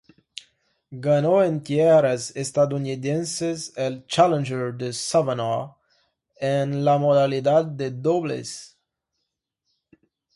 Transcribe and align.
Ganó 1.05 1.43
en 1.43 1.61
tierras 1.61 2.35
estadounidenses 2.35 3.71
el 3.77 4.07
Challenger 4.07 4.73
de 4.73 4.93
Savannah 4.93 5.75
en 6.37 6.83
la 6.83 6.97
modalidad 6.97 7.65
de 7.65 7.91
dobles. 7.91 8.79